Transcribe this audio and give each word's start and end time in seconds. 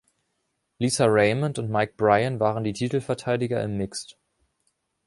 Lisa 0.79 1.05
Raymond 1.11 1.59
und 1.59 1.69
Mike 1.69 1.93
Bryan 1.95 2.39
waren 2.39 2.63
die 2.63 2.73
Titelverteidiger 2.73 3.61
im 3.63 3.77
Mixed. 3.77 4.17